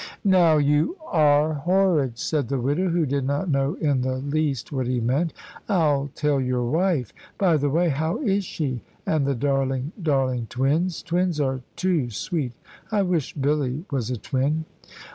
"Now 0.25 0.57
you 0.57 0.97
are 1.11 1.53
horrid," 1.53 2.17
said 2.17 2.49
the 2.49 2.59
widow, 2.59 2.89
who 2.89 3.05
did 3.05 3.23
not 3.23 3.51
know 3.51 3.75
in 3.75 4.01
the 4.01 4.15
least 4.17 4.71
what 4.71 4.87
he 4.87 4.99
meant. 4.99 5.31
"I'll 5.69 6.09
tell 6.15 6.41
your 6.41 6.65
wife. 6.67 7.13
By 7.37 7.55
the 7.57 7.69
way, 7.69 7.89
how 7.89 8.17
is 8.17 8.43
she, 8.43 8.81
and 9.05 9.27
the 9.27 9.35
darling, 9.35 9.91
darling 10.01 10.47
twins? 10.49 11.03
Twins 11.03 11.39
are 11.39 11.61
too 11.75 12.09
sweet. 12.09 12.53
I 12.91 13.03
wish 13.03 13.35
Billy 13.35 13.85
was 13.91 14.09
a 14.09 14.17
twin." 14.17 14.65